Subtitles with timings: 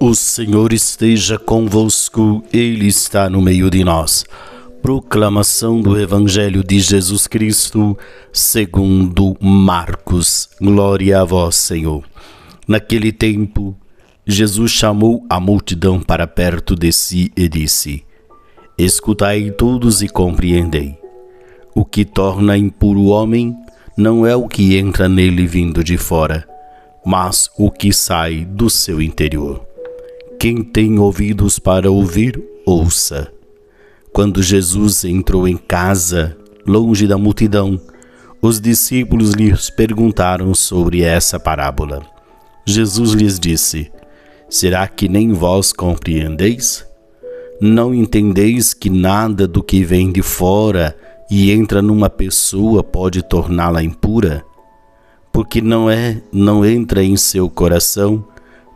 [0.00, 4.24] O Senhor esteja convosco, Ele está no meio de nós.
[4.80, 7.98] Proclamação do Evangelho de Jesus Cristo,
[8.32, 10.48] segundo Marcos.
[10.62, 12.04] Glória a vós, Senhor.
[12.68, 13.76] Naquele tempo,
[14.24, 18.04] Jesus chamou a multidão para perto de si e disse:
[18.78, 20.96] Escutai todos e compreendei.
[21.74, 23.52] O que torna impuro o homem
[23.96, 26.46] não é o que entra nele vindo de fora,
[27.04, 29.67] mas o que sai do seu interior.
[30.38, 33.32] Quem tem ouvidos para ouvir, ouça.
[34.12, 37.80] Quando Jesus entrou em casa, longe da multidão,
[38.40, 42.06] os discípulos lhes perguntaram sobre essa parábola.
[42.64, 43.90] Jesus lhes disse:
[44.48, 46.86] Será que nem vós compreendeis?
[47.60, 50.96] Não entendeis que nada do que vem de fora
[51.28, 54.44] e entra numa pessoa pode torná-la impura?
[55.32, 58.24] Porque não é, não entra em seu coração,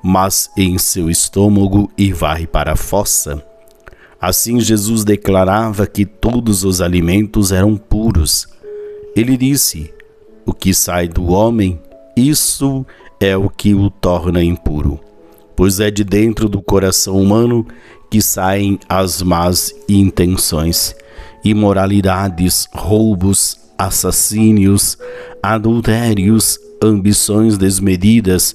[0.03, 3.43] mas em seu estômago e vai para a fossa.
[4.21, 8.47] Assim Jesus declarava que todos os alimentos eram puros.
[9.17, 9.93] Ele disse:
[10.47, 11.81] O que sai do homem,
[12.17, 12.85] isso
[13.21, 15.01] é o que o torna impuro.
[15.55, 17.67] Pois é de dentro do coração humano
[18.11, 20.95] que saem as más intenções,
[21.45, 24.99] imoralidades, roubos, assassínios,
[25.43, 28.55] adultérios, ambições desmedidas,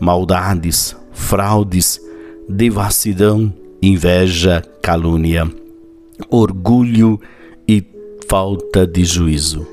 [0.00, 2.00] maldades, fraudes,
[2.48, 3.52] devassidão,
[3.82, 5.50] inveja, calúnia,
[6.30, 7.20] orgulho
[7.68, 7.84] e
[8.28, 9.66] falta de juízo.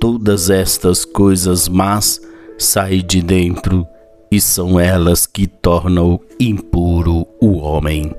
[0.00, 2.20] Todas estas coisas más
[2.58, 3.86] saem de dentro
[4.30, 8.14] e são elas que tornam impuro o homem.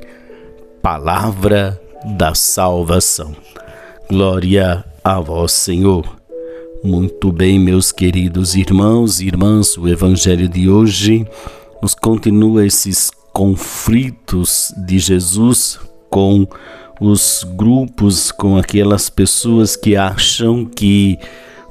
[0.81, 1.81] Palavra
[2.17, 3.35] da salvação.
[4.09, 6.20] Glória a vós, Senhor.
[6.83, 11.27] Muito bem, meus queridos irmãos e irmãs, o Evangelho de hoje
[11.79, 15.79] nos continua esses conflitos de Jesus
[16.09, 16.47] com
[16.99, 21.19] os grupos, com aquelas pessoas que acham que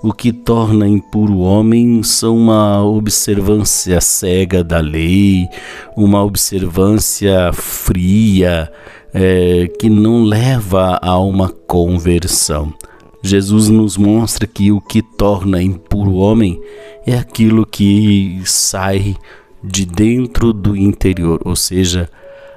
[0.01, 5.49] o que torna impuro o homem são uma observância cega da lei,
[5.97, 8.71] uma observância fria,
[9.13, 12.73] é, que não leva a uma conversão.
[13.23, 16.61] Jesus nos mostra que o que torna impuro o homem
[17.07, 19.17] é aquilo que sai
[19.63, 22.09] de dentro do interior, ou seja,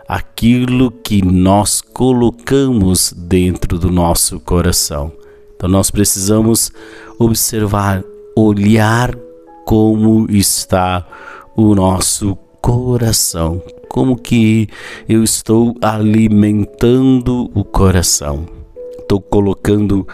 [0.08, 5.12] aquilo que nós colocamos dentro do nosso coração.
[5.56, 6.72] Então nós precisamos
[7.20, 8.04] observar,
[8.36, 9.16] olhar
[9.66, 11.06] como está
[11.56, 14.68] o nosso coração, como que
[15.08, 18.46] eu estou alimentando o coração.
[19.00, 20.08] Estou colocando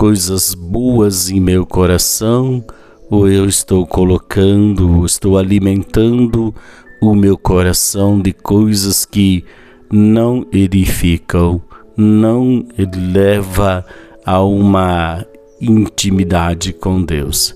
[0.00, 2.64] coisas boas em meu coração
[3.10, 6.54] ou eu estou colocando, estou alimentando
[7.02, 9.44] o meu coração de coisas que
[9.92, 11.60] não edificam,
[11.94, 12.66] não
[13.12, 13.84] leva
[14.24, 15.22] a uma
[15.60, 17.54] intimidade com Deus.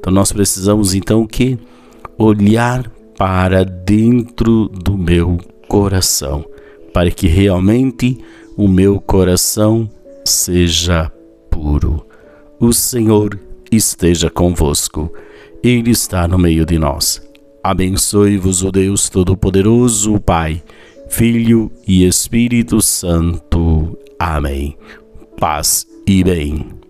[0.00, 1.56] Então nós precisamos então que
[2.18, 5.38] olhar para dentro do meu
[5.68, 6.44] coração,
[6.92, 8.18] para que realmente
[8.56, 9.88] o meu coração
[10.24, 11.13] seja
[11.54, 12.04] puro.
[12.58, 13.38] O Senhor
[13.70, 15.12] esteja convosco,
[15.62, 17.22] Ele está no meio de nós.
[17.62, 20.62] Abençoe-vos o Deus Todo-Poderoso, Pai,
[21.08, 23.96] Filho e Espírito Santo.
[24.18, 24.76] Amém.
[25.38, 26.83] Paz e bem.